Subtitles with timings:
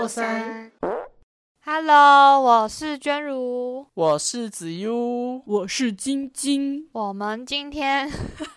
[0.00, 0.72] 过三。
[1.62, 6.88] Hello，我是娟如，我是子悠，我是晶晶。
[6.92, 8.10] 我们今天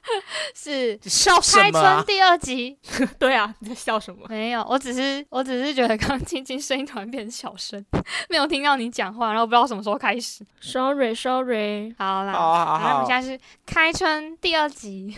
[0.56, 2.06] 是笑什开么、啊春？
[2.06, 2.79] 第二集。
[3.20, 4.26] 对啊，你在笑什么？
[4.29, 7.85] 没有，我只是我只是觉得刚刚晶晶声音突然变小声，
[8.30, 10.46] 没有听到你讲话，然后不知道什么时候开始。
[10.62, 15.17] Sorry Sorry，好啦，好好那我们好现在是开春第二集。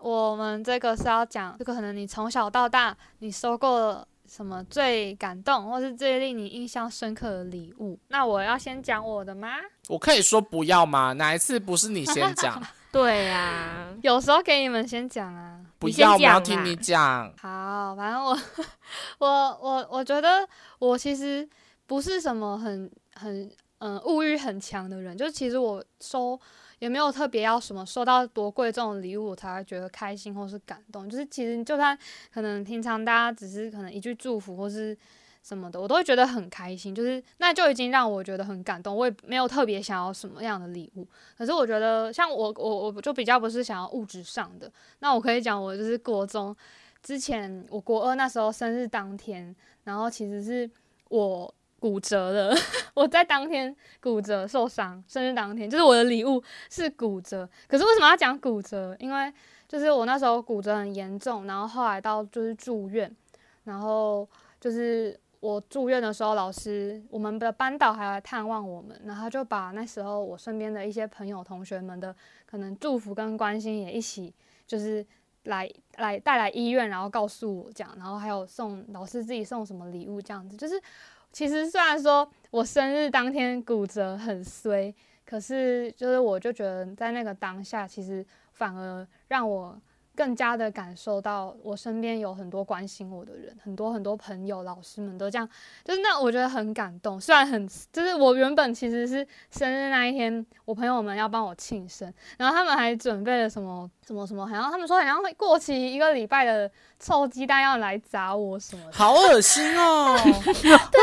[0.00, 7.98] 我们这个是要讲这个，可能你从小到大你收过了什么最感动，或是最令你印象深刻的礼物。
[8.08, 9.48] 那我要先讲我的吗？
[9.88, 11.14] 我可以说不要吗？
[11.14, 12.62] 哪一次不是你先讲？
[12.92, 15.60] 对呀、有时候给你们先讲啊。
[15.78, 17.32] 不要，我要听你讲。
[17.40, 18.38] 好，反正我
[19.18, 19.28] 我
[19.60, 20.46] 我我觉得
[20.78, 21.48] 我其实
[21.86, 26.38] 不是什么很很嗯、物欲很强的人，就其实我收
[26.78, 31.98] 也没有特别要什么收到多贵重的礼物才会觉得开心或是感动，就是其实就算
[32.32, 34.96] 可能平常大家只是可能一句祝福或是
[35.42, 41.06] 什么的，我都会觉得很开心，就是那就已经让我觉得很感动，我也没有特别想要什么样的礼物。
[41.36, 46.54] 可是我觉得像我我我就比较不是想要物质上的，那我可以讲我就是国中。
[47.00, 50.68] 之前我国二那时候生日当天，然后其实是
[51.08, 52.54] 我骨折了，
[52.94, 57.48] 我在当天骨折受伤，生日当天就是我的礼物是骨折。
[57.66, 58.96] 可是为什么要讲骨折？
[58.98, 59.32] 因为
[59.68, 63.14] 就是我那时候骨折很严重，然后后来到就是住院，
[63.64, 64.28] 然后
[64.60, 74.34] 就是我住院的时候，老师我们的班导还来探望我们，然后就把那时候我身边的一些朋友同学们的可能祝福跟关心也一起
[74.66, 75.06] 就是
[75.44, 80.80] 来来带来医院，然后告诉我这样，然后还有送老师自己送什么礼物这样子，就是
[81.32, 84.92] 其实虽然说我生日当天骨折很衰，
[85.24, 89.80] 可是就是我就觉得在那个当下，其实反而让我
[90.18, 95.48] 更加的感受到我身边有很多关心我的人，很多很多朋友、老师们都这样，
[95.84, 97.20] 就是那我觉得很感动。
[97.20, 106.68] 虽然很就是我原本其实是生日那一天，我朋友们要帮我庆生，然后他们还准备了什么什么什么，好像他们说好像会过期一个礼拜的
[106.98, 108.92] 臭鸡蛋要来砸我什么的。
[108.92, 110.18] 好恶心哦！
[110.52, 111.00] 对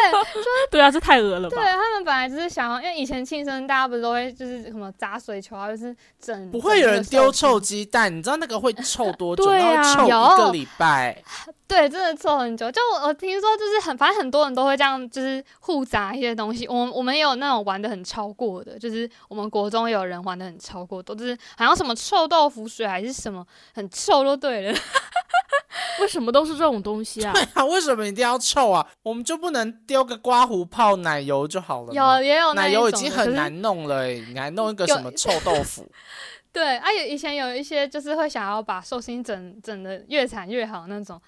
[0.69, 1.55] 对啊，这太恶了吧？
[1.55, 9.43] 对他们本来就是想要，因为以前庆生大家不是都会就是什么砸水球啊，就是整不会有人丢臭臭鸡蛋，你知道那个会臭 多久？
[9.45, 11.23] 臭一个礼拜。
[11.67, 12.71] 对，真的臭很久。
[12.71, 16.67] 就我我听说，就是很，反正很多人都会这样，就是互砸一些东西。
[16.67, 24.77] 我们我们也有那种玩的很超过的，就是我们国中有人玩的很超过，都是好像什么臭豆腐水还是什么很臭都对了。
[25.99, 27.31] 为什么都是这种东西啊？
[27.33, 28.85] 对啊，为什么一定要臭啊？
[29.01, 31.93] 我们就不能丢个刮胡泡奶油就好了吗？
[31.93, 35.89] 有也有奶油已经很难弄了、欸，你还弄一个什么臭豆腐？
[36.55, 41.21] 对，啊，有以前有一些就是会想要把寿星整整的越惨越好那种，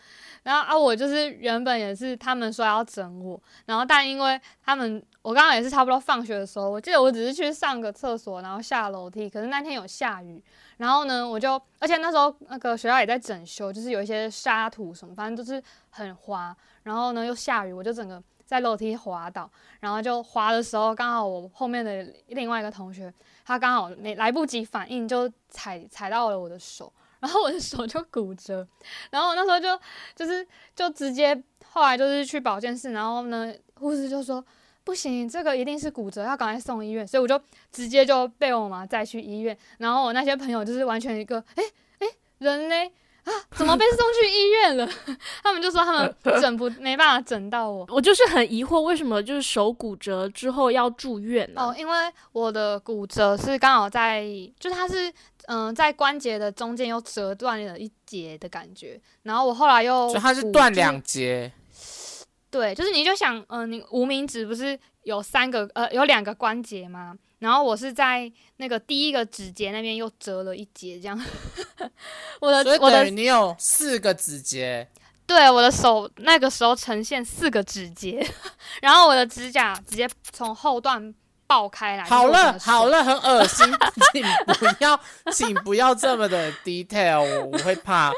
[0.44, 10.42] 然后啊，我就是原本也是他们说要整我，然后但因为他们，我刚刚也是差不多放学的时候，我记得我只是去上个厕所，然后下楼梯，可是那天有下雨，
[10.78, 19.48] 然后呢，我就，而且那时候那个学校也在整修，就是有一些沙土什么，反正就是很滑，然后呢又下雨，我就整个在楼梯滑倒，
[19.82, 23.14] 然后就滑的时候，刚好我后面的另外一个同学。
[23.46, 26.92] 他刚好没来不及反应，就踩踩到了我的手，
[27.22, 28.68] 然后我的手就骨折，
[29.10, 29.80] 然后我那时候就
[30.14, 34.44] 就是就直接后来就是去保健室，然后呢护士就说
[34.84, 37.42] 不行，这个一定是骨折，要赶快送医院，所以我就
[37.72, 41.64] 直接就被我妈载去医院，然后我那些朋友就是完全一个诶
[42.00, 42.08] 诶，
[42.40, 42.92] 人嘞
[43.28, 44.90] 啊怎么被送去医院了？
[45.44, 51.98] 他们就说他们 整不没办法整到我，我就是很疑惑，为什么就是手骨折之后要住院呢、哦，因为
[52.32, 54.24] 我的骨折是刚好在，
[54.60, 55.12] 就是它是
[55.48, 61.52] 嗯、在关节的中间又折断了一节的感觉，然后我后来又所以它是断两节。
[62.50, 67.16] 对，就是你就想，嗯、你无名指不是有三个呃有两个关节嘛？
[67.40, 71.18] 然后我是在那个第一个指节那边又折了一节，这样。
[72.42, 74.86] 我的我的你有四个指节，
[75.26, 78.28] 对我的手那个时候呈现四个指节，
[78.82, 81.14] 然后我的指甲直接从后段
[81.48, 82.04] 爆开来。
[82.04, 83.66] 好了好了，很恶心，
[84.12, 85.00] 请不要，
[85.32, 88.12] 请不要这么的 detail，我我会怕。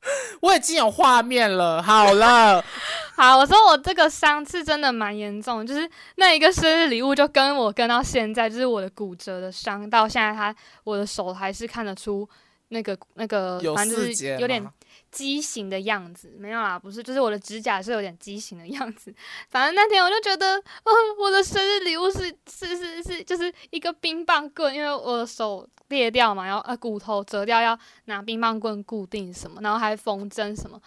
[0.40, 2.64] 我已经有画面了，好了，
[3.16, 10.54] 好，我说我这个伤是真的蛮严重，就是那一个生日礼物就跟我跟到现在，就是我的骨折的伤，到现在他
[10.84, 12.28] 我的手还是看得出
[12.68, 14.70] 那个那个，反正就是有点吗
[15.10, 19.14] 畸形的样子，没有啦，不是，就是我的指甲是有点畸形的样子。
[19.50, 30.80] 反正那天我就觉得，哦，我的生日礼物是是是是，就是一个冰棒棍，因为我的手裂掉嘛，然后呃骨头折掉，要拿冰棒棍固定什么，然后还缝针什么。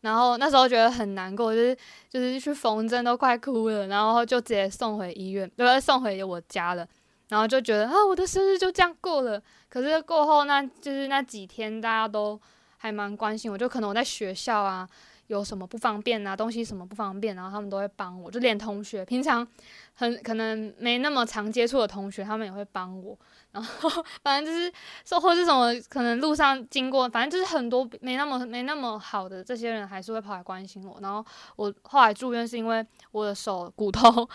[0.00, 1.76] 然后那时候觉得很难过，就是
[2.08, 6.86] 就是去缝针都快哭了，然后就直接送回医院，对，送回我家了。
[7.28, 9.42] 然后就觉得啊，我的生日就这样过了。
[9.68, 12.40] 可是过后那就是那几天，大家都
[12.78, 14.88] 还蛮关心我，就可能我在学校啊
[15.26, 19.46] 有什么不方便啊，东西什么不方便，然后他们都会帮我，就连同学平常
[19.94, 23.18] 很可能没那么常接触的同学，他们也会帮我。
[23.50, 23.90] 然后
[24.22, 24.72] 反正就是
[25.04, 30.98] 说，或是什么可能路上经过，反正就是很多没那么没那么好的这些人，还是会跑来关心我。
[31.02, 31.24] 然后
[31.56, 34.28] 我后来住院是因为我的手骨头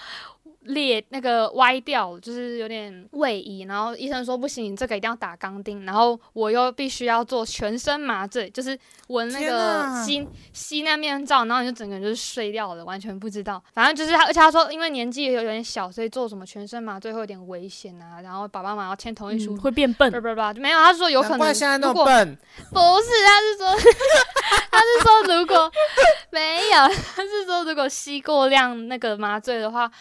[0.65, 8.77] 裂那个歪掉，就是有点位移，然后医生说不行，你这个一定要打钢钉，然后我又必须要做全身麻醉，就是
[9.07, 13.62] 闻那个吸吸那面罩，然后你就整个人就是睡掉了，完全不知道。
[13.74, 20.19] 反正就是他，而且他说因为年纪也有点小，所以做什么全身麻醉会有点危险啊，然后爸爸妈妈要签同意书嗯，会变笨不。
[20.21, 22.38] 不不，没有，他说有可难能怪现在那如笨，
[22.71, 23.68] 不是，他是说，
[24.71, 25.71] 他是说如果
[26.31, 29.92] 没有，他是说如果吸过量那个麻醉的话，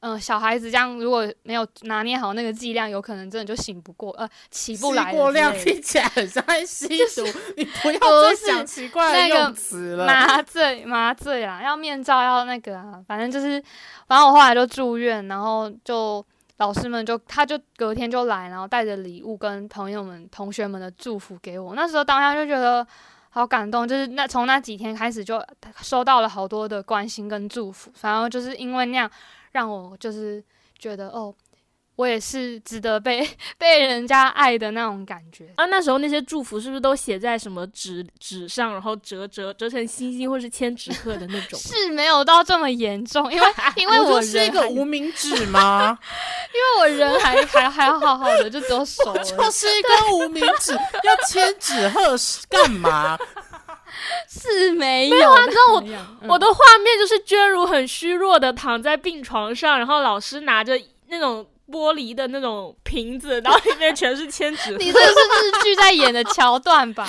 [0.00, 7.24] 嗯、小孩子这样如果没有拿捏好那个剂量，有可能真的就醒不过，呃，起不来过量听起来很像在吸毒，
[7.56, 10.06] 你不要再讲奇怪的用词了。
[10.06, 13.60] 麻醉麻醉啦，要面罩要那个啊，反正就是，
[14.06, 16.24] 反正我后来就住院，然后就
[16.58, 21.74] 老师们就他就隔天就来，然后带着礼物跟朋友们同学们的祝福给我。
[21.74, 22.86] 那时候当下就觉得
[23.30, 25.44] 好感动，就是那从那几天开始就
[25.82, 29.10] 收到了好多的关心跟祝福，反而就是因为那样
[29.52, 30.42] 让我就是
[30.78, 31.34] 觉得哦。
[31.96, 33.28] 我也是值得被
[33.58, 41.58] 被人家爱的那种感觉，啊，那时候那些祝福是不是都写在什么纸纸上，然后折折折成星星或是千纸鹤的那种？
[41.58, 45.98] 是没有到这么严重，因为 因为我是一个无名指吗？
[46.54, 52.14] 因为我人还还还好好的，就只有手，就是一根无名指，要千纸鹤
[52.48, 53.18] 干嘛？
[54.28, 55.46] 是没有啊。
[55.46, 55.80] 知道我
[56.22, 64.78] 我我的画面就是娟如很虚弱的躺在病床上，然后老师拿着那种玻璃的那种瓶子，然后里面全是千纸鹤。
[64.78, 67.08] 你这是日剧在演的桥段吧？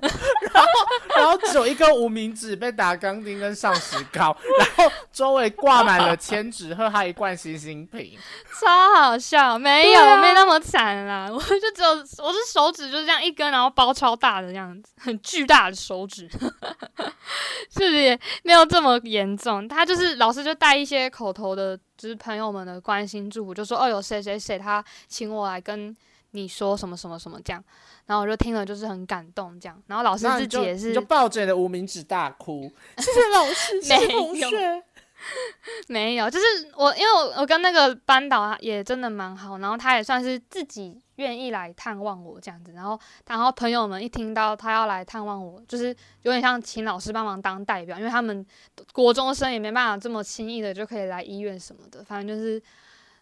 [0.00, 0.10] 然
[0.64, 0.70] 后
[1.16, 8.18] 然后只有一根无名指被打钢钉跟上石膏，然后周围挂满了千纸和，还一罐星星瓶。
[8.60, 11.90] 超好笑，没有，对啊没那么惨啦，我就只有
[12.24, 16.28] 我是手指就是这样一根，然后包超大的这样子，很巨大的手指，
[17.70, 19.66] 是不是也没有这么严重？
[19.68, 25.94] 他就是老师就带一些口头的，就是朋友们的关心祝福，就说哦有谁谁谁他请我来跟
[26.30, 27.62] 你说什么什么什么这样，
[28.06, 34.82] 然后我就听了就是很感动这样，然后老师就己也是你就抱着你的无名指大哭， 谢谢老师，谢谢同学。
[35.88, 36.44] 没有，就是
[36.76, 48.46] 我，因为我我跟那个班导啊也真的蛮好，然后他也算是自己愿意来探望我这样子，然后然后朋友们一听到他要来探望我，就是有点像请老师帮忙当代表，因为他们
[48.92, 52.62] 国中生也没办法这么轻易的就可以来医院什么的，反正就是，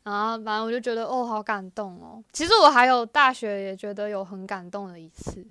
[0.03, 5.45] 然后反正我就觉得哦好感动哦，其实我还有大学也觉得有很感动的一次，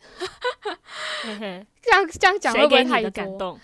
[1.81, 3.37] 这样这样讲会不会太感多？
[3.39, 3.59] 动？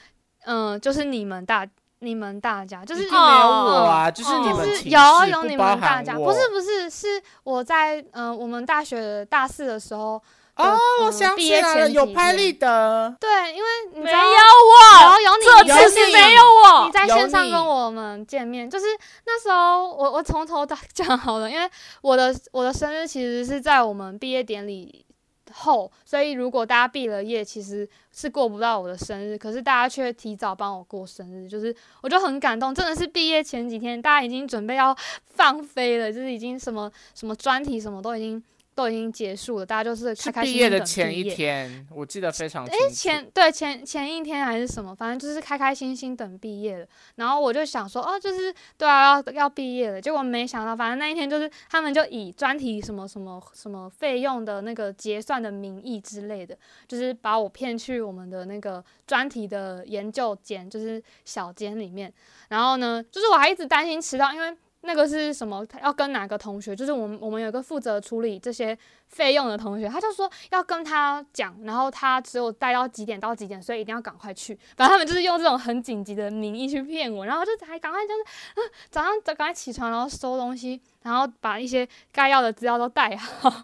[0.46, 1.64] 嗯，就是你们大
[2.04, 10.14] 你们大家就是没有我啊，就是你哦们是有有你们大家，不是不是，是我在嗯、呃我们大学大四的时候，
[10.56, 16.86] 哦，嗯我想毕业起来了，有拍立得，对，因为你没有我，然后有你这次是没有我。
[16.88, 16.92] 你。
[16.92, 18.86] 在线上跟我们见面，就是
[19.28, 21.70] 那时候我我从头到讲好了，因为
[22.02, 25.06] 我的我的生日其实是在我们毕业典礼
[25.52, 38.44] 后，所以如果大家毕了业，其实是过不到我的生日，可是大家却提早帮我过生日，就是我就很感动，真的是毕业前几天，大家已经准备要放飞了，就是已经什么什么专题什么都已经
[38.74, 42.96] 都已经结束了，大家就是是开开心毕业的前一业天，我记得非常清诶，楚。
[42.96, 46.88] 前对前前一天还是什么，反正就是开开心心等毕业了。
[47.16, 50.02] 然后我就想说，哦，就是对啊，要要毕业了。
[50.02, 62.12] 结果没想到，反正那一天就是他们就以专题什么什么什么费用的那个结算的名义之类的，就是把我骗去我们的那个专题的研究间，就是小间里面。
[62.50, 65.66] 然后呢，就是我还一直担心迟到，因为那个是什么？
[65.66, 66.76] 他要跟哪个同学？
[66.76, 74.56] 就是我们我们有一个负责处理这些费用的同学，他就说要跟他讲，然后他只有待到几点到几点，所以一定要赶快去。
[74.76, 78.22] 反正他们就是用这种很紧急的名义去骗我，然后就还赶快就是，
[78.56, 83.64] 嗯，早上赶快起床，然后收东西，然后把一些该要的资料都带好，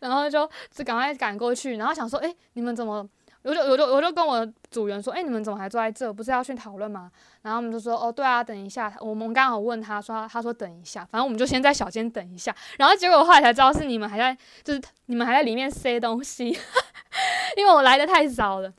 [0.00, 3.08] 然后就就赶快赶过去，然后想说，哎，你们怎么？
[3.42, 6.12] 我就我就我就跟我组员说，哎，你们怎么还坐在这？
[6.12, 7.10] 不是要去讨论吗？
[7.40, 8.92] 然后我们就说，哦，对啊，等一下。
[9.00, 12.54] 我们刚好问他说，他说等一下，反正我们就先在小间等一下。
[12.76, 16.48] 然后结果后来才知道是你们还在，就是你们还在里面塞东西，
[17.56, 18.70] 因为我来的太早了。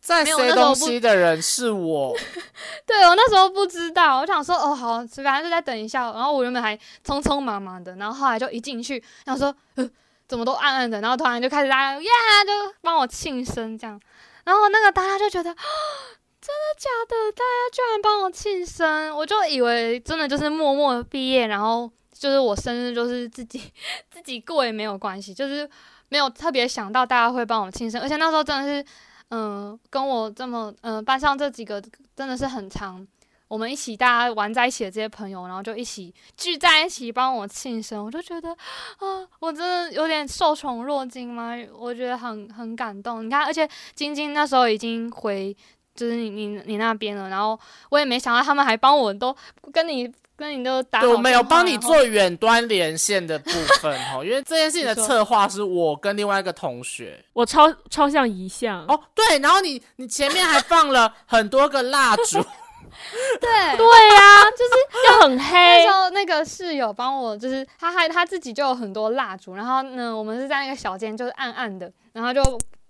[0.00, 2.16] 在塞东西的人是我。
[2.86, 6.12] 对我那时候不知道，我想说，哦，好，反正就再等一下。
[6.12, 9.90] 然后我原本还匆匆忙忙的，然后后来就一进去，想说，呃。
[10.28, 12.10] 怎么都暗暗的，然后突然就开始大家呀，
[12.44, 14.00] 就帮我庆生这样，
[14.44, 15.50] 然后那个大家就觉得，
[16.40, 17.32] 真的假的？
[17.32, 23.72] 大家居然帮我庆生，我就以为真的就是默默毕业，然后就是我生日就是自己
[24.10, 25.68] 自己过也没有关系，就是
[26.08, 28.84] 没有特别想到大家会帮我庆生，而且那时候真的是，
[29.30, 31.82] 嗯，跟我这么，嗯，班上这几个
[32.14, 33.06] 真的是很长。
[33.48, 43.24] 我们一起大家玩在一起的这些朋友，然后就一起聚在一起帮我庆生，我就觉得啊，我真的有点受宠若惊嘛，我觉得很很感动。
[43.24, 45.56] 你看，而且晶晶那时候已经回
[45.94, 47.58] 就是你你你那边了，然后
[47.90, 49.34] 我也没想到他们还帮我都
[49.72, 51.00] 跟你跟你都打。
[51.00, 53.50] 对，我没有帮你做远端连线的部
[53.80, 62.44] 分哈，因为这件事情的策划是我跟另外一个同学， 我超超像遗像哦，对，然后你你前面还放了很多个蜡烛。
[63.40, 65.52] 对对呀，就是要很黑。
[65.52, 72.42] 那时候那个室友帮我，就是他还他自己就有很多蜡烛，然后呢，我们是在那个小间，就是暗暗的，然后就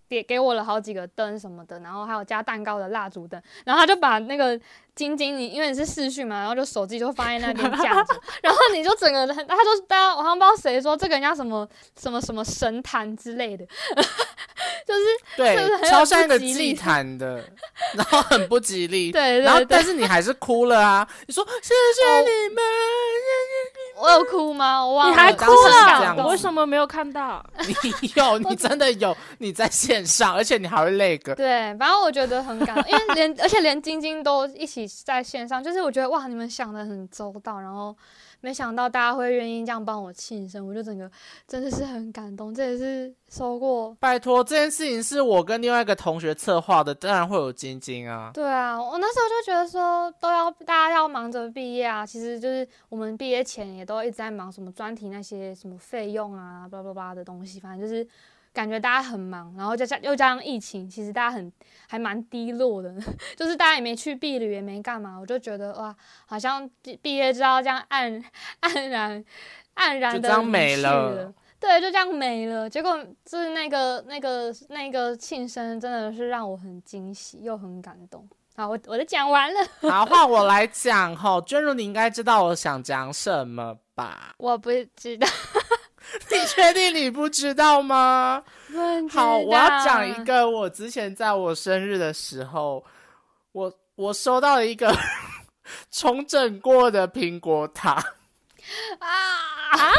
[0.09, 4.59] 给给我了好几个灯什么的，然后还有加蛋糕的蜡烛灯，然后他就把那个
[4.97, 11.69] 晶晶，你因为你是视讯嘛，然后就手机就放在那边架着， 然后你就整个人，他就大家我好像不知道谁说这个人叫什么
[12.01, 13.65] 什么什么神坛之类的。
[14.87, 15.01] 就是
[15.37, 17.43] 对，超像一个祭坛的，
[17.95, 19.13] 然后很不吉利。
[19.13, 21.07] 对，然后但是你还是哭了啊！
[21.27, 22.63] 你说谢谢你们，
[24.01, 24.85] 我有哭吗？
[24.85, 26.15] 我忘了，你还哭了？
[26.19, 27.45] 我为什么没有看到？
[27.67, 27.75] 你
[28.15, 31.35] 有，你真的有，你在线上，而且你还会那个。
[31.35, 37.97] 对，反正我觉得很感动，因为连而且连晶晶都一起在线上，就是我觉得哇，你们想的很周到，然后。
[38.43, 41.11] 没想到大家会愿意这样帮我庆生，我就整个
[41.49, 42.55] 真的是很感动。
[42.55, 48.31] 这也是收过，拜托，这件事情是我跟另外一个同学策划的，当然会有晶晶啊。
[48.35, 58.07] 对啊，我那时候就觉得说，都要大家要忙着毕业啊，其实就是我们毕业前也都一直在忙什么专题那些什么费用啊，巴拉巴拉的东西，反正就是。
[58.57, 61.53] 感觉大家很忙，然后加加又加上疫情，其实大家很
[61.87, 62.91] 还蛮低落的，
[63.37, 65.95] 就是大家也没去避旅，也没干嘛，我就觉得哇，
[66.25, 68.25] 好像毕毕业之后这样黯
[68.63, 69.23] 黯然
[69.75, 72.69] 黯然的没了，对，就这样没了。
[72.69, 78.27] 结果就是那个那个那个庆生，真的是让我很惊喜又很感动。
[78.57, 79.61] 好，我我都讲完了，
[79.91, 81.39] 好，换我来讲哈。
[81.43, 84.35] 娟如，你应该知道我想讲什么吧？
[84.39, 85.29] 我不知道。
[86.31, 88.43] 你确定你不知道吗？
[89.11, 92.85] 好，我要讲一个，我之前在我生日的时候，
[93.53, 94.95] 我我收到了一个
[95.91, 97.93] 重整过的苹果塔
[98.99, 99.09] 啊
[99.73, 99.93] 啊！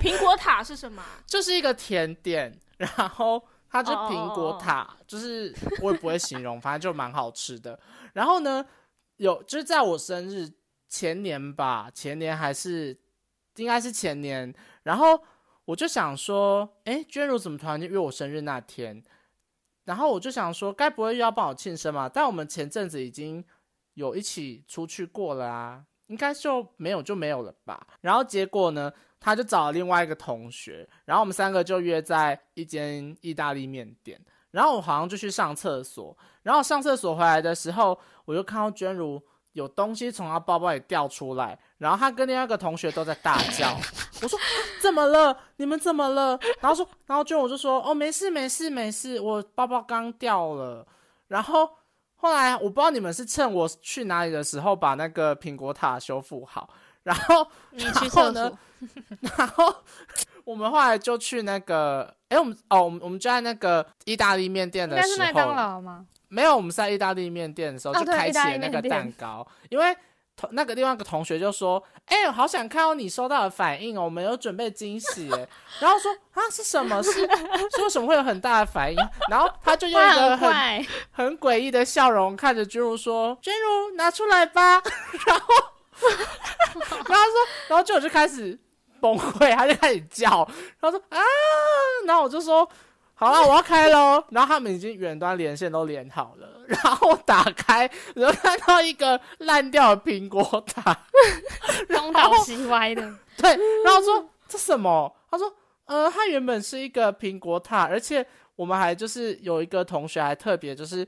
[0.00, 1.02] 苹果塔是什么？
[1.26, 7.78] 就是一个甜点，然后它是苹果塔，就是我也不会形容，反正就蛮好吃的。
[8.12, 8.64] 然后呢，
[9.16, 10.48] 有就是在我生日
[10.88, 12.96] 前年吧，前年还是
[13.56, 14.52] 应该是前年，
[14.82, 15.18] 然后。
[15.66, 19.02] 我就想说，哎，娟如怎么突然就约我生日那天？
[19.84, 22.08] 然后我就想说，该不会又要帮我庆生嘛？
[22.08, 23.44] 但我们前阵子已经
[23.94, 27.86] 有一起出去过了啊，应该就没有就没有了吧？
[28.00, 34.20] 然后结果呢，他就找了另外一个同学，然后我们三个就约在一间意大利面店。
[34.50, 39.20] 然后我好像就去上厕所，然后上厕所回来的时候，我就看到娟如
[39.54, 43.74] 有东西从他包包里掉出来，然后他跟另外一个同学都在大叫。
[44.20, 44.38] 我说
[44.80, 45.36] 怎么了？
[45.56, 46.38] 你们怎么了？
[46.60, 50.86] 然后说，然后就我就说哦，没事没事没事，我包包刚掉了。
[51.28, 51.70] 然后
[52.16, 56.68] 后来我不知道你们是趁我去哪里的时候把那个苹果塔修复好，
[57.04, 58.58] 然后你去厕所，
[59.38, 59.72] 然后
[60.44, 66.06] 我们后来就去那个，哎，我们哦，我们我们就在那个意大利面店的时候，是麦当劳吗？
[66.28, 69.96] 没有，我们在意大利面店的时候就开启了那个蛋糕，因为。
[70.36, 75.28] 同那个另外一个同学就说：“哎，好想看到你收到的反应哦，我们有准备惊喜。”
[75.78, 77.00] 然后说：“啊，是什么？
[77.00, 78.98] 是是为什么会有很大的反应？”
[79.30, 84.82] 然后他就用一个很很诡异的笑容看着君如说：“君如拿出来吧。
[85.24, 85.46] ”然后
[86.00, 87.34] 然后他说，
[87.68, 88.58] 然后就我就开始
[89.00, 90.28] 崩溃，他就开始叫，
[90.80, 91.20] 然后说啊，
[92.08, 92.68] 然后我就说
[93.14, 94.22] 好了，我要开喽。
[94.30, 100.96] 然后他们已经远端连线都连好了， 然后我打开，然后看到一个烂掉的苹果塔，
[101.88, 103.02] 东倒西歪的。
[103.38, 103.50] 对，
[103.84, 105.14] 然后说这什么？
[105.30, 105.52] 他说
[105.86, 111.06] 呃，它原本是一个苹果塔，而且我们还就是有一个同学还特别就是。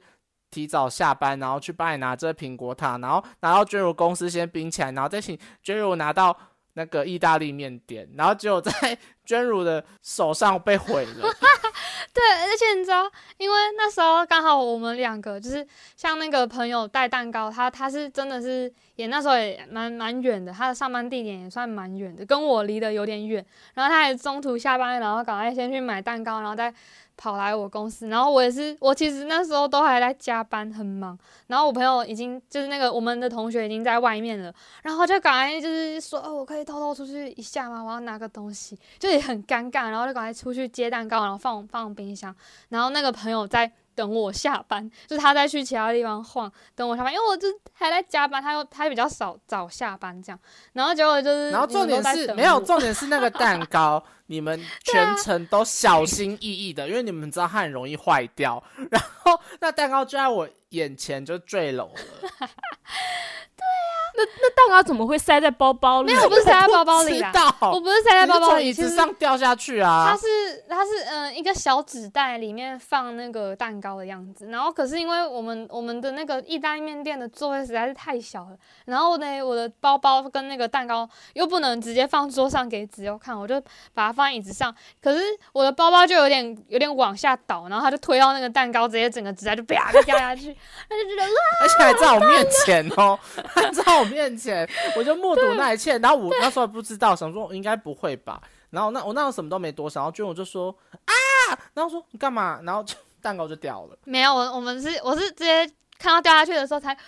[0.49, 6.35] 提早下班，然后去帮你拿这苹果塔，然后拿到娟如公司先冰起来，然后再请娟如拿到
[6.75, 11.29] 那个意大利面店，然后结果在娟如的手上被毁了。
[12.13, 23.45] 对，而且你知道，因为那时候刚好我们两个就是像那个朋友带蛋糕，他他是真的是也那时候也蛮蛮远的，他的上班地点也算蛮远的，跟我离得有点远。
[23.75, 26.73] 然后他还中途下班，然后赶快先去买蛋糕，然后再。
[27.17, 31.19] 跑来我公司，然后我也是，我其实那时候都还在加班，很忙。
[31.47, 37.83] 然后我朋友已经就是那个我们的同学已经在外面了，然后就赶快就是说，哦，我可以偷偷出去一下吗？
[37.83, 39.89] 我要拿个东西，就也很尴尬。
[39.89, 42.35] 然后就赶快出去接蛋糕，然后放放冰箱。
[42.69, 43.73] 然后那个朋友在。
[43.97, 50.39] 等我下班，就是他再去其他地方晃，等我下班，因为我就还在加班，他又他比较少早下班这样，
[50.75, 58.63] 然后结果就是，然后重点是没有重点是那个蛋糕，你们 全程都小心翼翼的，因为你们知道它很容易坏掉，
[58.93, 62.49] 然后那蛋糕就在我眼前就坠楼了。
[64.17, 66.13] 那那蛋糕怎么会塞在包包里？
[66.13, 67.33] 没有，不是塞在包包里啦。
[67.61, 70.09] 我不是塞在包包里，椅子上掉下去啊。
[70.11, 70.27] 它是
[70.69, 74.47] 它是嗯一个小纸袋里面放那个蛋糕的样子。
[74.47, 78.57] 然后可是因为我们我们的那个意大利面店的座位实在是太小了，
[78.87, 83.61] 然后呢我的包包跟那个蛋糕又不能直接放桌上给子悠看，我就
[83.93, 84.75] 把它放在椅子上。
[85.03, 90.57] 可是我的包包就有点有点往下倒，然后他就推到那个蛋糕，直接整个纸袋就啪就掉下去，
[90.89, 91.23] 他就觉得
[91.63, 94.06] 而且还在我面前哦，还在我。
[94.07, 102.85] 面前，我就目睹那一切，然后我那时候不知道，想说应该不会吧，然后那我那时候什么都没多想，然后君我就说啊，然后说你干嘛，然后
[103.21, 103.99] 蛋糕就掉了。
[104.05, 106.99] 没有，我我们是我是直接看到掉下去的时候才啊，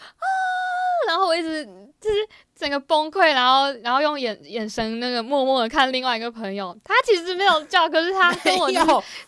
[1.08, 1.64] 然后我一直
[2.00, 2.16] 就是。
[2.58, 8.66] 整个崩溃，然后然后用眼眼神那个默默的看另外一个朋友，他其实没有叫，可是他 跟我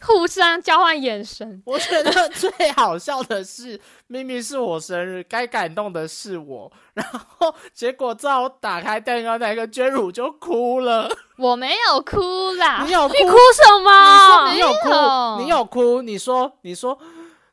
[0.00, 1.62] 互相交换眼神。
[1.64, 11.08] 我觉得最好笑的是，明明是我生日，该感动的是我，然后结果在我打开蛋糕那个娟乳就哭了。
[11.38, 14.50] 我没有哭啦，你有哭什么？
[14.52, 16.98] 你有哭，你有哭，你说你说。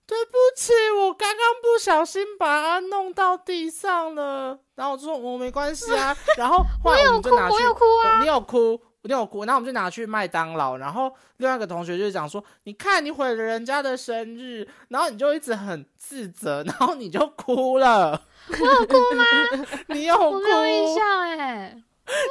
[0.08, 4.58] 对不起，我刚刚不小心把它弄到地上了。
[4.76, 6.16] 然后我说我没关系啊。
[6.38, 9.44] 然后后来我们就拿去，我有哭啊，你有哭，你有哭。
[9.44, 10.78] 然后我们就拿去麦当劳。
[10.78, 18.22] 然后另外一个同学就讲说：“你看，你毁了人家的生日。”然后你就一直很自责，然后你就哭了。
[18.48, 19.26] 我有哭吗？
[19.90, 20.40] 你有哭？
[20.40, 21.84] 没有印象哎。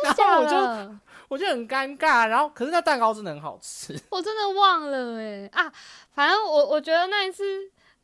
[0.02, 0.56] 然后我就
[1.28, 2.26] 我就很尴尬。
[2.26, 5.72] 然后可是那蛋糕真的很好吃， 我真的忘了哎啊。
[6.14, 7.44] 反正我我觉得那一次，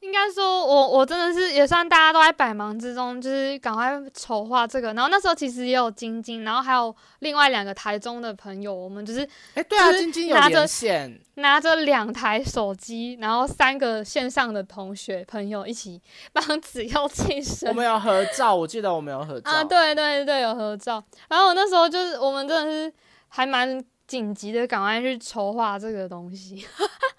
[0.00, 4.92] 应该说我我真的是也算大家都在百忙之中，就是赶快筹划这个。
[4.92, 15.98] 然后那时候其实也有晶晶，然后还有另外两个台中的朋友，我们就是哎对啊，晶晶有连线，拿着两台手机，然后三个线上的同学朋友一起
[16.35, 17.70] 帮子佑庆生。
[17.70, 21.02] 我们有合照，我记得我们有合照啊，对对对，有合照。
[21.30, 22.92] 然后我那时候就是我们真的是
[23.33, 23.83] 还蛮。
[24.05, 26.66] 紧急的，赶快去筹划这个东西。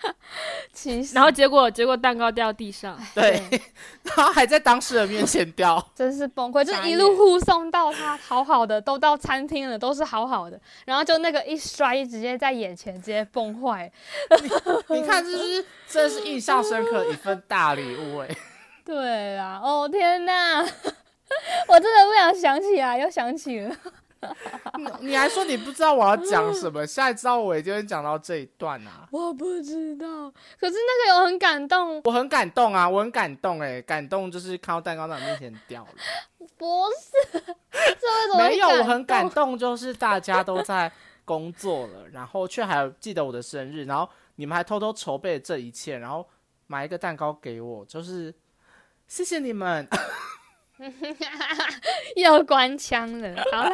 [0.71, 3.41] 其实，然后结果结果蛋糕掉地上，对，
[4.04, 6.63] 然后还在当事人面前掉，真是崩溃。
[6.63, 10.60] 就一路护送到他好好的，都到餐厅了，都是好好的。
[10.86, 13.91] 然后就那个一摔，直接在眼前直接崩坏。
[14.89, 18.30] 你看，这是这是印象深刻一份大礼物哎。
[18.86, 23.76] 对啊，哦天哪，我真的不想想起来，又想起了。
[25.01, 26.86] 你你还说你不知道我要讲什么？
[26.86, 29.07] 现在知道我已经讲到这一段啊！
[29.12, 35.89] 我不知道，可是那个有很感动，我很感动啊，我很感动哎，感动就是看到蛋糕在我面前掉了。
[36.57, 37.39] 不是，
[37.71, 40.91] 这没有，我很感动，就是大家都在
[41.25, 46.27] 工作了，然后却还记得我的生日，然后你们还偷偷筹备这一切，然后
[46.67, 48.33] 买一个蛋糕给我，就是
[49.07, 49.88] 谢谢你们。
[52.15, 53.71] 又关枪了， 好啦，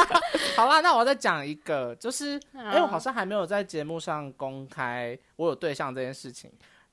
[0.56, 6.50] 好啦，那我再讲一个，就是，哎，我好像还没有在节目上公开我有对象这件事情。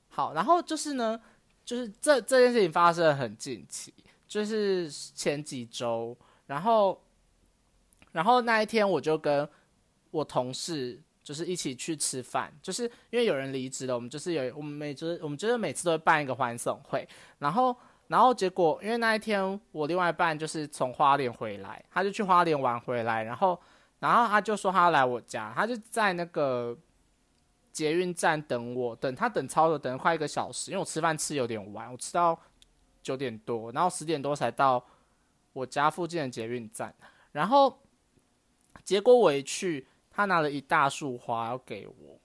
[0.08, 1.20] 好，然后就是呢，
[1.64, 3.92] 就是这这件事情发生的很近期，
[4.26, 6.16] 就是前几周，
[6.46, 7.02] 然后，
[8.12, 9.48] 然后那一天我就跟
[10.10, 17.06] 我同事就是一起去吃饭，就是因为有人离职了，我们就是有我们每就是我们就是每次都会办一个欢送会，
[17.38, 17.76] 然后。
[18.08, 23.60] 然后结果因为那一天我另外一半就是从花莲回来，他就去花莲玩回来，然后
[23.98, 26.76] 然后他就说他要来我家，他就在那个
[27.72, 32.38] 捷运站等我，等他等超了，等了快一个小时，因为我吃饭吃有点晚，我吃到
[33.02, 34.84] 九点多，然后十点多才到
[35.52, 36.94] 我家附近的捷运站，
[37.32, 37.80] 然后
[38.84, 42.20] 结果我一去，他拿了一大束花要给我，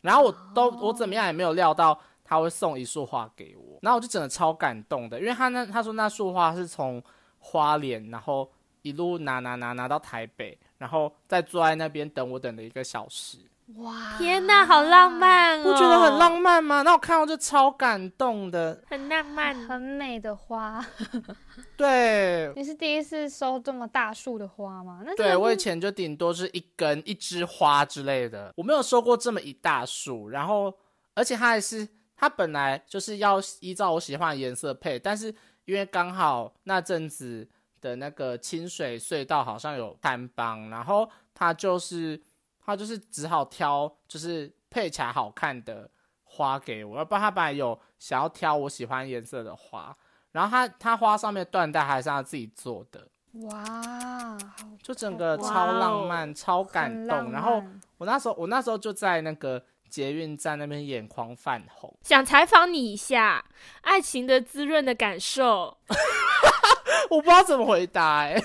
[0.00, 2.00] 然后我都我怎么样也没有料到。
[2.26, 7.00] 他会送一束花给我，然后我就真的超感动的，因为他那他说那束花是从
[7.38, 8.50] 花莲，然后
[8.82, 13.38] 一路拿拿拿拿到台北，然后再坐在那边等我等了一个小时。
[13.76, 15.64] 哇，天哪，好浪漫哦！
[15.64, 16.82] 不觉得很浪漫吗？
[16.82, 20.84] 那我看到就超感动的，很浪漫，很美的花。
[21.76, 25.02] 对，你是第一次收这么大束的花吗？
[25.04, 30.72] 那对我以前就顶多是一根一枝花之类的，我没有收过这么一大束，然后
[31.14, 31.88] 而且它还是。
[32.16, 35.26] 它本来就是要依照我喜欢的颜色配，但是
[35.66, 37.46] 因为刚好那阵子
[37.80, 42.18] 的那个清水隧道好像有摊帮，然后他就是
[42.64, 45.90] 他就是只好挑就是配起来好看的
[46.24, 49.94] 花给我，要不然他本来有想要挑我喜欢颜色的花，
[50.32, 53.06] 然后他他花上面缎带还是他自己做的，
[53.42, 54.38] 哇，
[54.82, 57.30] 就整个超浪漫、超感动。
[57.30, 57.62] 然后
[57.98, 59.62] 我那时候我那时候就在那个。
[59.88, 63.44] 捷运站那边眼眶泛红， 想采访你一下，
[63.82, 65.76] 爱情的滋润的感受，
[67.10, 68.40] 我不知道怎么回答哎。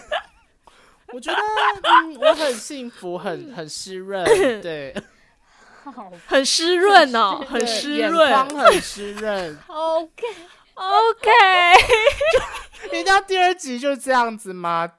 [1.14, 1.38] 我觉得
[1.84, 4.24] 嗯，我很幸福，很很 湿润，
[4.62, 4.96] 对，
[6.26, 9.58] 很湿润哦，很湿润，眼眶很湿润。
[9.68, 10.24] OK
[10.76, 11.30] OK，
[12.94, 14.90] 人家第二集就这样子吗？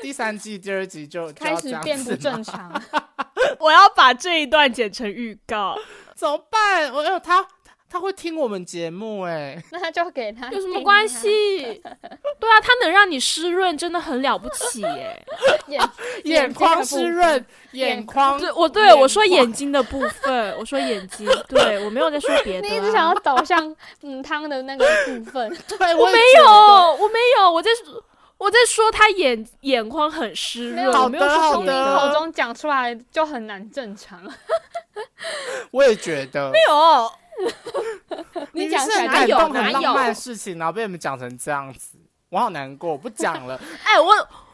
[0.00, 2.82] 第三季第二集就开始变不正常。
[3.58, 5.76] 我要把这一段剪成预告，
[6.14, 6.92] 怎么办？
[6.92, 7.46] 我有他，
[7.88, 11.60] 他会听我们节目哎，那他就给他有什么关系？
[12.40, 15.18] 对啊，他能让你湿润，真的很了不起哎。
[15.68, 15.80] 眼
[16.24, 22.68] 眼眶湿润，眼眶对，我对我说眼睛的部分，我说眼睛，对我没有在说别的。
[22.68, 27.70] 你一直想要导向嗯汤的那个部分，对我没有，我没有，我在。
[28.42, 34.20] 我在说他眼眼眶很湿润，有说从你口中讲出来就很难正常。
[35.70, 37.12] 我也觉得没有，
[38.50, 41.96] 你讲起来有哪有浪漫事情，然后被你们讲成这样子，
[42.30, 43.60] 我好难过，我不讲了。
[43.84, 44.12] 哎，我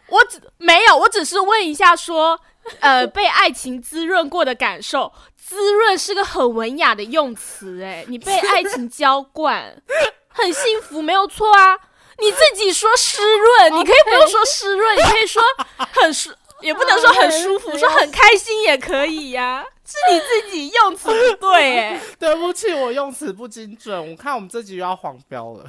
[0.09, 2.39] 我只没有，我只是问一下，说
[2.81, 9.83] 呃，被爱情滋润过的感受，滋润是个很文雅的用词，哎，你被爱情浇灌，
[10.29, 11.88] 很幸福，没有错啊。
[12.21, 15.43] 你自己说湿润，你可以不用说湿润，你可以说
[15.77, 19.65] 很舒， 也不能说很舒服，说很开心也可以呀。
[19.85, 24.11] 是你自己用词不对，哎， 对不起，我用词不精准。
[24.11, 25.65] 我看我们这集又要黄标了。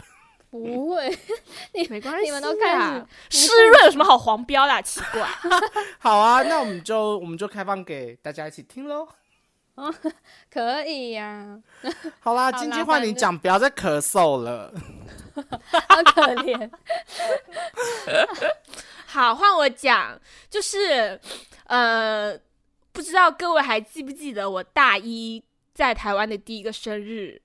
[0.51, 1.17] 不会，
[1.73, 4.81] 你 没关系，你们都开始湿润有什么好黄标的？
[4.81, 5.25] 奇怪。
[5.99, 9.07] 好啊，那我们就我们就开放给大家一起听喽。
[9.79, 9.93] 哦，
[10.51, 11.57] 可以呀。
[12.19, 14.73] 好啦，金句话你讲，不要再咳嗽了。
[15.87, 16.69] 好可怜。
[19.05, 21.19] 好，换我讲，就是
[21.65, 22.37] 呃，
[22.91, 25.41] 不知道各位还记不记得我大一
[25.73, 27.41] 在台湾的第一个生日，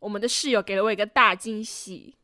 [0.00, 2.14] 我们的室友给了我一个大惊喜。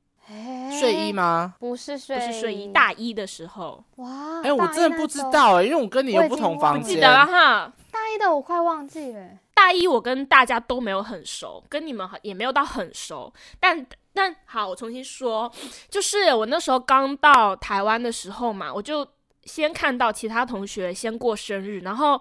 [0.80, 1.56] 睡衣吗？
[1.58, 2.68] 不是睡，不是睡衣。
[2.68, 4.40] 大一的时候，哇！
[4.42, 6.94] 哎，我真的不知道哎，因为我跟你有不同房间。
[6.94, 7.72] 记得了哈。
[7.92, 9.38] 大一的我快忘记了。
[9.54, 13.32] 大一我跟大家都没有很熟，跟你们也没有到很熟。
[13.60, 15.48] 但但好，我重新说，
[15.88, 19.06] 就是我那时候刚到台湾的时候嘛，我就
[19.44, 22.20] 先看到其他同学先过生日，然后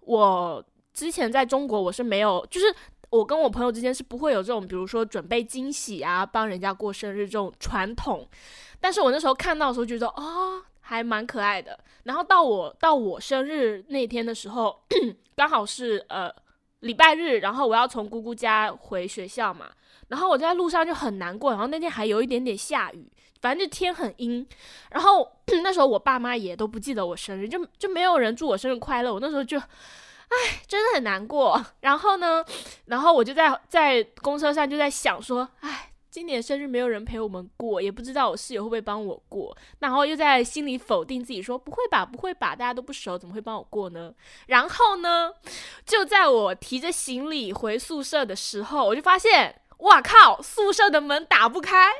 [0.00, 2.74] 我之前在中国我是没有，就是。
[3.08, 8.28] 我跟我朋友之间是不会有这种，比如说准备惊喜啊，帮人家过生日这种传统。
[8.80, 11.78] 但是我那时候看到的时候，觉得啊，还蛮可爱的。
[12.04, 14.82] 然后到我到我生日那天的时候，
[15.36, 16.32] 刚好是呃
[16.80, 19.70] 礼拜日，然后我要从姑姑家回学校嘛。
[20.08, 24.46] 然后我在路上就很难过，然后那天还有一点点下雨，反正就天很阴。
[24.90, 25.30] 然后
[25.62, 29.12] 那时候我爸妈也都不记得我生日，就就没有人祝我生日快乐。
[29.12, 29.60] 我那时候就。
[30.28, 31.64] 唉，真的很难过。
[31.82, 32.44] 然后呢，
[32.86, 39.54] 然后我就在在公车上就在想说，唉，今年生日没有人陪我们过，也不知道我室友会不会帮我过。
[39.80, 44.14] 然后又在心里否定自己说，不会吧，不会吧，大家都不熟，怎么会帮我过呢？
[44.46, 45.30] 然后呢，
[45.84, 51.90] 就在我提着行李回宿舍的时候，我就发现，哇靠，宿舍的门打不开。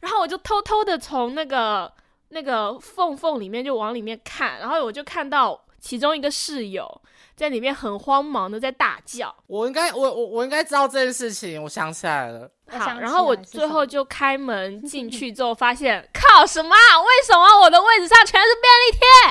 [0.00, 1.92] 然后我就偷偷的从那个
[2.28, 7.02] 那个缝缝里面就往里面看，然后我就看到其中一个室友。
[7.36, 9.34] 在里面很慌忙的在大叫。
[9.46, 12.50] 我应该，我我我应该知道这件事情，我想起来了。
[12.68, 16.98] 好，然后我最后就开门进去之后， 发现靠什么啊？
[17.00, 18.48] 为什么我的位置上全是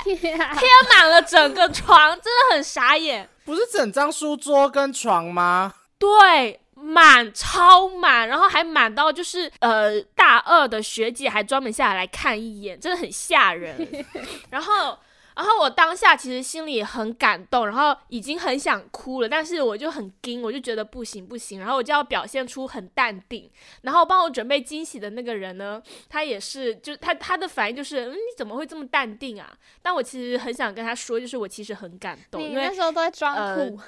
[0.05, 3.27] 便利贴，贴满了整个床，真的很傻眼。
[3.43, 5.73] 不是整张书桌跟床吗？
[5.99, 14.05] 对，满超满，然后还满到就是呃大二的学姐还专门下来看一眼，真的很吓人。
[14.49, 14.97] 然后。
[15.35, 23.51] 然后我当下其实心里也很感动，然后已经很想哭了，但是我就很惊，我就觉得不行不行，然后我就要表现出很淡定。
[23.81, 29.53] 然后帮我准备惊喜的那个人呢，他也是，就他他的反应就是，嗯，你怎么会这么淡定啊？
[29.81, 33.79] 但我其实很想跟他说，就是我其实很感动，你因为那时候都在装呃酷，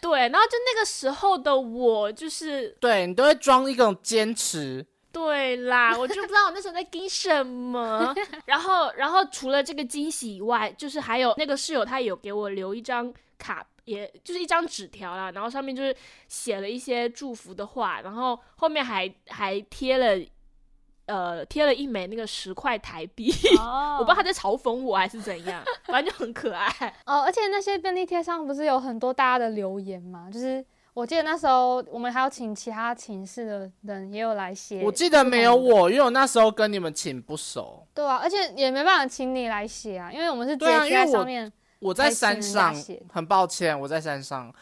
[0.00, 4.84] 对，然后就那个时候的我就是对你都会装一种坚持。
[5.12, 8.14] 对啦，我就不知道我那时候在盯什么。
[8.46, 15.94] 然后，然后除了这个惊喜以外，就是还有那个室友他有给我留一张卡，也就是一张纸条啦，然后上面就是
[16.28, 20.24] 写了一些祝福的话，然后后面还还贴了。
[21.06, 26.70] 呃，贴了一枚那个十块台币，哦我不知道他在嘲讽我还是怎样，反正就很可爱。
[27.04, 30.30] 哦，而且那些便利贴上不是有很多大家的留言嘛？
[30.32, 35.56] 就是我记得那时候我们还有请其他寝室的人也有来写，我记得没有。
[35.56, 41.52] 我，因为我那时候跟你们寝不熟，对啊，而且也没办法请你来写啊，因为我们是贴在因为我上面。
[41.78, 42.72] 我在山上，
[43.12, 44.52] 很抱歉，我在山上。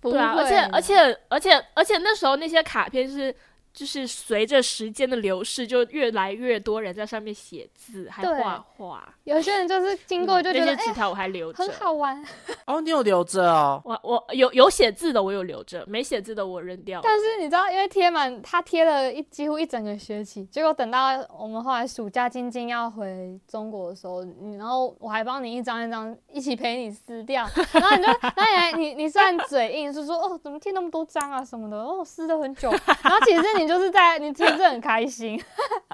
[0.00, 3.34] 不 对啊，而且而且而且而且那时候那些卡片是。
[3.80, 9.08] 就是随着时间的流逝，就越来越多人在上面写字，还画画。
[9.24, 11.64] 有些人就是经过就觉得那些纸条我还留着。
[11.64, 12.22] 很好玩，
[12.66, 13.80] 哦，你有留着哦。
[13.82, 17.02] 我我有有写字的我有留着，没写字的我扔掉了。
[17.02, 32.70] 但是你知道，因为贴满他贴了一几乎一整个学期，结果等到我们后来暑假晶晶要回中国的时候，你然后我还帮你一张一张一起陪你撕掉， 然后你就，然后你还你你虽然嘴硬是说哦怎么贴那么多张啊什么的，哦撕了很久，
[33.02, 35.40] 然后其实你就是在你其实很开心，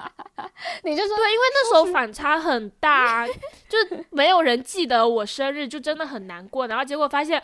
[0.81, 3.27] 你就说对，因为那时候反差很大，啊
[3.69, 3.77] 就
[4.09, 6.65] 没有人记得我生日，就真的很难过。
[6.65, 7.39] 然后结果发现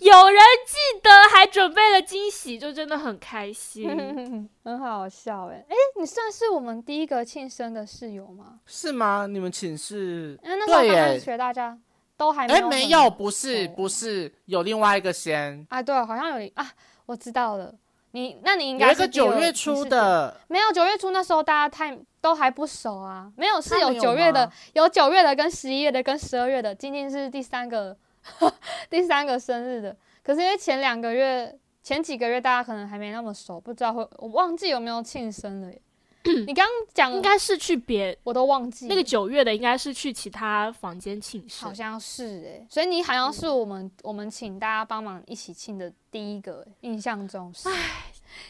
[0.00, 3.88] 有人记得，还准备了惊喜，就真的很开心。
[4.62, 8.60] 很好笑哎哎，你算是我们第一个庆生的室友吗？
[8.66, 9.26] 是吗？
[9.26, 10.38] 你们寝室？
[10.44, 11.20] 因为那时候对刚开始。
[11.20, 11.78] 学，大家
[12.18, 16.70] 都还没哎，有很没有，不是，不是，有另外一个先，啊，对，好像有啊，
[17.06, 17.74] 我知道了。
[18.12, 27.96] 你那你应有一个该是九月初，的，没有九月初那时候大家太都还不熟啊，没有是有九月的，有九月的跟十一月的跟十二月的，今天是第三个
[28.88, 29.96] 第三个生日的。
[30.22, 35.80] 可是因为前两个月前几个月大家可能还没那么熟，不知道会我忘记有没有庆生了耶。
[36.46, 41.74] 你刚刚讲应该是去别我都忘记那个九月的，应该是去其他房间庆生好。
[41.74, 47.68] 像是哎，所以你好像是我们我们请大家帮忙一起庆的第一个耶，印象中是。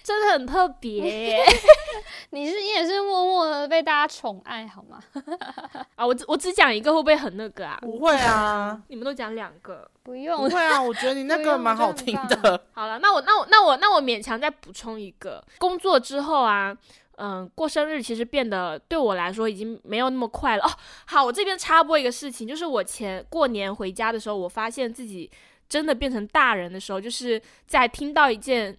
[0.03, 1.39] 真的很特别耶
[2.31, 5.01] 你是你也是默默的被大家宠爱好吗？
[5.95, 6.05] 啊！
[6.05, 7.79] 我只我只讲一个，会不会很那个啊？
[7.81, 9.89] 不会啊，你们都讲两个。
[10.03, 12.61] 不用，不会啊，我觉得你那个蛮好听的。
[12.73, 16.77] 好了，那我那我那我那我勉强再补充一个，工作之后啊，
[17.19, 20.71] 嗯，过生日其实变得对我来说已经没有那么快了哦。
[21.07, 25.31] 好，我这边插播一个事情，就是我前过年回家的时候，我发现自己
[25.69, 28.79] 真的变成大人的时候，就是在听到一件。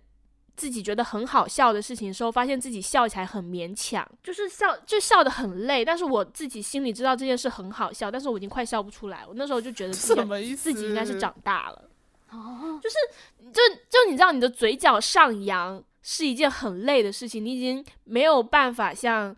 [0.60, 9.24] 自己觉得很好笑的事情的时候，发现自己笑起来很勉强，就是笑就笑得很累，但是我自己心里知道这件事很好笑，但是我已经快笑不出来。
[9.26, 10.56] 我那时候就觉得自己？
[10.58, 11.90] 自己应该是长大了。
[12.32, 12.90] 哦，就
[13.90, 19.36] 就你知道，你的嘴角上扬是一件很累的事情，你已经没有办法像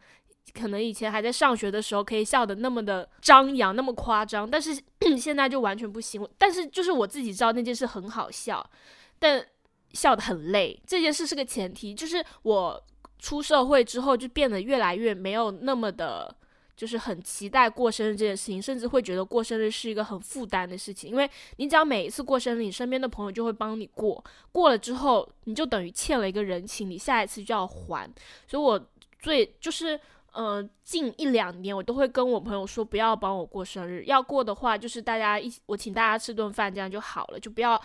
[0.54, 4.78] 可能以前还在上学的时候可以笑的那么的张扬，那么夸张，但是
[5.18, 6.28] 现在就完全不行。
[6.38, 8.68] 但是就是我自己知道那件事很好笑，
[9.20, 9.46] 但
[9.94, 12.84] 笑的很累，这件事是个前提，就是我
[13.20, 16.36] 出社会之后就变得越来越没有那么的。
[16.82, 28.12] 就是很期待过生日这件事情，甚至会觉得过生日是一个很负担的事情，因为你只要每一次过生日，你身边的朋友就会帮你过，过了之后你就等于欠了一个人情，你下一次就要还。
[28.48, 28.84] 所以我
[29.20, 30.00] 最就是
[30.32, 37.80] 呃近一两年我都会跟我朋友说不要帮我过生日，要过的话就是大家一我请大家吃顿饭这样就好了，就不要。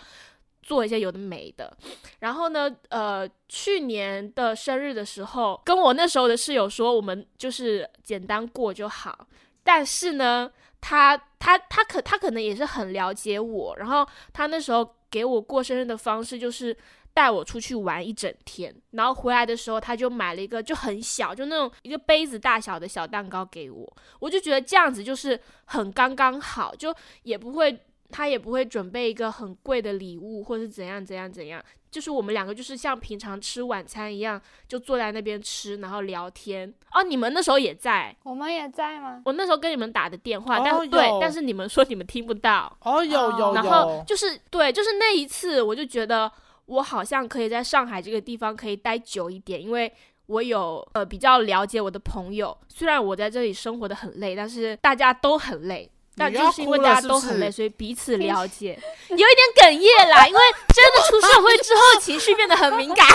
[0.67, 1.71] 做一些有的没的，
[2.19, 9.25] 然后呢，呃，去年的生日的时候，跟我那时候的室友说，我们就是简单过就好。
[9.63, 10.51] 但是呢，
[10.81, 16.75] 他他他可他可能也是很了解我，然后他那时候给我过生日的方式就是
[17.13, 27.79] 带我出去玩一整天，然后回来的时候他就买了一个就很小，就那种一个杯子大小的小蛋糕给我，我就觉得这样子就是很刚刚好，就也不会。
[28.09, 31.63] 他也不会准备一个很贵的礼物，或是怎样怎样怎样。
[31.89, 36.71] 就是我们两个就是像平常吃晚餐一样，就坐在那边吃，然后聊天。
[36.93, 39.21] 哦，你们那时候也在，我们也在吗？
[39.25, 42.77] 我那时候跟你们打的电话，哦但对，但是你们说你们听不到。
[42.81, 46.29] 哦，有有然后，就是对，就是那一次，我就觉得
[46.65, 49.91] 我好像可以在上海这个地方可以待久一点，因为
[50.27, 52.55] 我有呃比较了解我的朋友。
[52.67, 55.89] 虽然我在这里生活的很累，但是大家都很累。
[56.17, 58.77] 但你又要就是因为大家都很累，所以彼此了 解，
[59.09, 60.27] 有一点哽咽啦。
[60.27, 60.41] 因为
[60.73, 63.05] 真的出社会之后，情绪变得很敏感。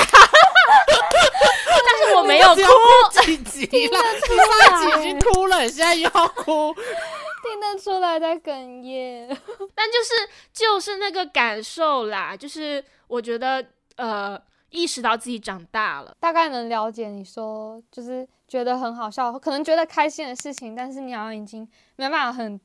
[1.84, 2.62] 但是我没有哭，
[3.22, 3.98] 几集了？
[4.30, 6.72] 你上一集已经哭了，现在又要哭。
[7.42, 9.28] 听得出来在哽咽。
[9.74, 13.64] 但就是就是那个感受啦，就是我觉得
[13.96, 16.14] 呃，意识到自己长大了。
[16.20, 22.60] 大概能了解你说，就是觉得很好笑，可能觉得开心的事情，但是你好像已经没办法很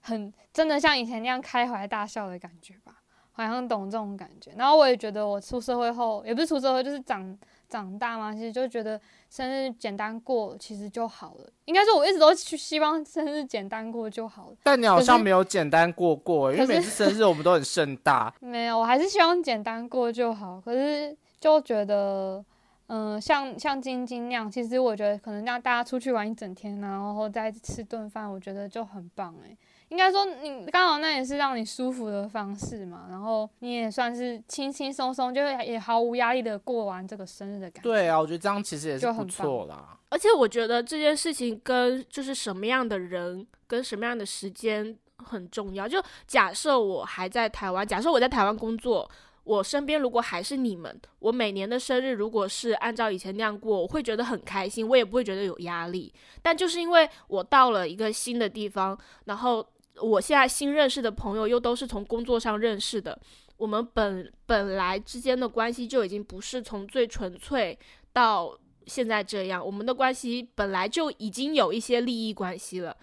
[0.00, 2.96] 很真的像以前那样开怀大笑的感觉吧，
[3.32, 4.52] 好像懂这种感觉。
[4.56, 11.48] 然后我也觉得我出社会后，也不是出社会，就是长长大嘛，其实就觉得生日简单过其实就好了。
[11.66, 14.56] 应该说我一直都去希望生日简单过就好了。
[14.64, 18.34] 但你好像没有简单过过，因为每次生日我们都很盛大。
[18.40, 20.60] 没有，我还是希望简单过就好。
[20.60, 22.44] 可是就觉得，
[22.88, 29.56] 嗯、像像晶晶那样，其实我觉得可能让大家出去玩一整天，然后再吃顿饭，我觉得就很棒诶。
[29.90, 37.82] 应该说你刚好那也是让你舒服的方式嘛，然后你也算是轻轻松松，就是也毫无压力的过完这个生日的感觉。
[37.82, 39.98] 对啊，我觉得这样其实也是不错啦。
[40.08, 45.86] 而且我觉得这件事情跟就是什么样的人跟什么样的时间很重要。
[45.86, 49.08] 就假设我还在台湾，假设我在台湾工作，
[49.42, 56.12] 我身边如果还是你们，我每年的生日如果是按照以前那样过，我会觉得很开心，我也不会觉得有压力。
[56.42, 59.66] 但就是因为我到了一个新的地方，然后
[60.00, 63.18] 我现在新认识的朋友又都是从工作上认识的，
[63.56, 67.78] 我们本本来之间的关系就已经不是从最纯粹
[68.12, 72.96] 到现在这样，我们的关系本来就已经有一些利益关系了。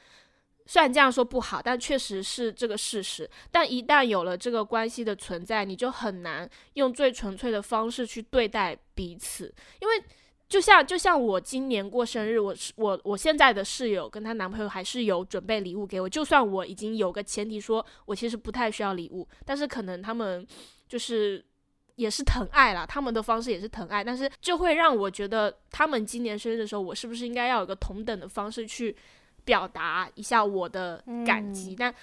[0.65, 3.29] 虽然这样说不好，但确实是这个事实。
[3.49, 9.45] 但一旦有了这个关系的存在，你就很难用最纯粹的方式去对待彼此，
[9.79, 10.03] 因为
[10.49, 20.45] 就像就像我今年过生日，我是我我现在的室友跟她男朋友还是有准备礼物给我，就算我已经有个前提说我其实不太需要礼物，但是可能他们
[20.87, 21.43] 就是
[21.95, 28.95] 也是疼爱啦，他们的方式也是疼爱，但是就会让我觉得他们今年生日的时候，我是不是应该要有个同等的方式去
[29.43, 31.73] 表达一下我的感激？
[31.73, 31.95] 嗯但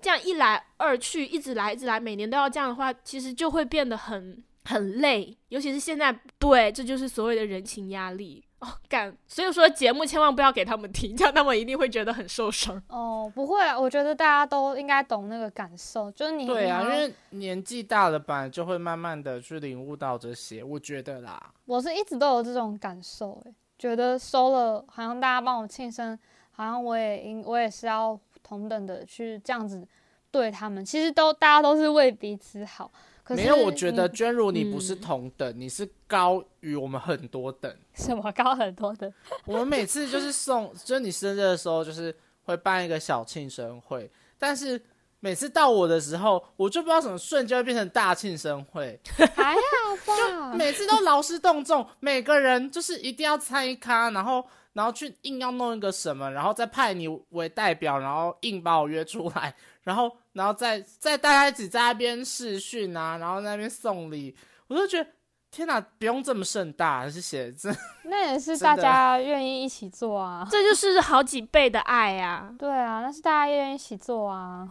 [0.00, 12.82] 这样一来二去，一直来一直来，每年都要这样的话，其实就会变得很很累，尤其是现在，对，这就是所谓的人情压力哦，干，所以说节目千万不要给他们听，这样他们一定会觉得很受伤。
[12.88, 21.52] 哦，不会啊，我觉得大家都应该懂那个感受，就是你对啊，因为年纪大了，吧就会慢慢的去领悟到这些，我觉得啦。
[21.66, 26.18] 我是一直都有这种感受，诶，觉得收了，好像大家帮我庆生，
[26.52, 29.86] 好像我也应我也是要同等的去这样子
[30.30, 30.82] 对他们。
[30.82, 32.90] 其实都大家都是为彼此好，
[33.24, 37.74] 可是没有，我觉得娟如你不是嗯同等，你是高于我们很多等。
[37.94, 39.10] 什么高很多等，
[39.46, 44.78] 我们每次就是送，就是你生日的时候，就是会办一个小庆生会，但是
[45.20, 49.00] 每次到我的时候，我就不知道怎么瞬间会变成大庆生会，
[49.34, 50.52] 还好吧？
[50.54, 64.36] 每次都劳师动众，每个人就是一定要参一咖，然后然后去硬要弄一个什么，然后再派你为代表，然后硬把我约出来，然后然后再再大家一起在那边试训啊，然后在那边送礼，
[64.68, 65.10] 我就觉得
[65.50, 67.78] 天哪，不用这么盛大，谢谢，真的
[68.10, 70.46] 那也是大家愿意一起做啊。
[70.50, 72.52] 这就是好几倍的爱啊！
[72.58, 74.68] 对啊，那是大家愿意一起做啊。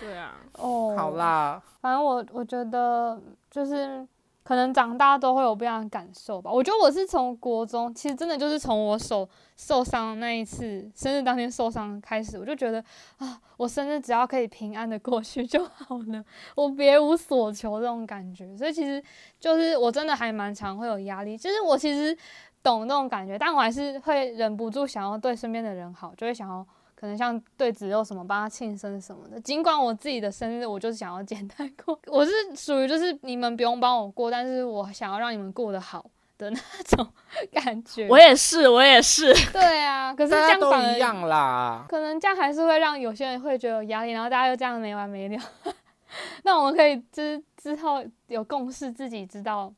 [0.00, 1.62] 对啊， 哦，好，啦。
[1.80, 4.04] 反正我我觉得就是
[4.42, 6.50] 可能长大都会有不一样的感受吧。
[6.50, 12.82] 我觉得我是从国中，其实真的就是从我手受伤那一次生日当天受伤开始，我就觉得
[13.18, 16.24] 啊，我生日只要可以平安的过去就好了，
[16.56, 18.56] 我别无所求这种感觉。
[18.56, 19.02] 所以其实
[19.38, 22.16] 就是我真的还蛮常会有压力，就是我其实
[22.62, 26.66] 懂那种感觉，但我还是会忍不住想要对身边的人好，就会想要。
[27.00, 36.04] 可能像对子佑什么帮他庆生什么的，尽管我自己的生日我就是想要简单过， 我是属于就是你们不用帮我过，但是我想要让你们过得好
[36.36, 37.10] 的那种
[37.52, 38.06] 感觉。
[38.06, 39.32] 我也是，我也是。
[39.50, 41.86] 对啊，可是这样反而一样啦。
[41.88, 45.42] 可能这样还是会让有些人会觉得有压力，然后大家又这样没完没了。
[46.44, 49.72] 那我们可以之之后有共识，自己知道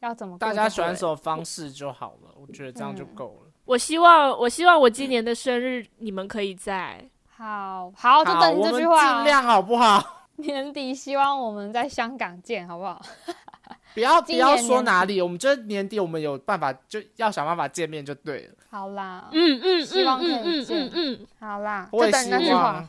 [0.00, 0.52] 要怎么大。
[0.52, 3.45] 家喜欢什么方式就好了，我觉得这样就嗯够了。
[3.66, 7.04] 我希望，我希望我今年的生日你们可以在。
[7.36, 9.16] 好好，就，等你这句话哦。
[9.16, 10.02] 尽量好不好？
[10.36, 13.00] 年底希望我们在香港见，好不好？
[13.94, 18.54] 不要不要说哪里，我们觉得年底我们有办法，就要想办法见面就对了。
[18.70, 22.88] 好啦，嗯嗯希望可以嗯嗯见嗯嗯，好啦，我也希就等那句话望。。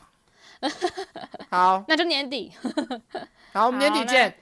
[1.49, 2.51] 好那就年底。
[3.53, 4.35] 好，我们年底见。。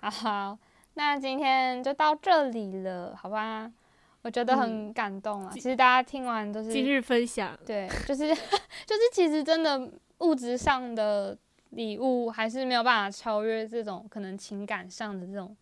[0.00, 0.56] 好，
[0.94, 3.70] 那今天就到这里了，好吧？
[4.24, 5.50] 我觉得很感动啊。
[5.52, 8.26] 其实大家听完都是今日分享，对，就是
[8.84, 11.36] 就是，其实真的物质上的
[11.70, 15.54] 礼物还是没有办法超越这种可能情感上的这种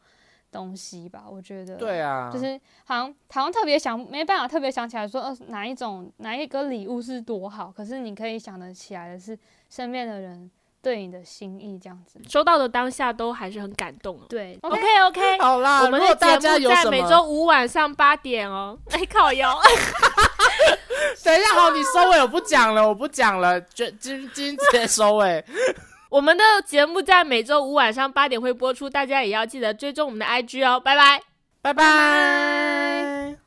[0.51, 1.25] 东西吧。
[1.29, 9.37] 我觉得，对啊，就是好像好像特别想没办法特别想起来说，呃，哪一种哪一个礼物是多好，可是你可以想得起来的是
[9.69, 10.49] 身边的人
[10.83, 12.21] 对你的心意这样子。
[12.29, 14.27] 收到的当下都还是很感动哦。
[14.29, 15.83] 对 OK OK， 好啦。
[15.85, 18.77] 我们的节目在每周五晚上八点哦。
[18.91, 19.57] 哎，靠腰，
[21.25, 25.45] 等一下，好，你收尾，我不讲了，我不讲了，就今今直接收尾。
[26.11, 30.79] 我们的节目在每周五晚上八点会播出，大家也要记得追踪我们的 IG 哦。
[30.81, 31.23] 拜拜。
[31.63, 33.42] 拜拜。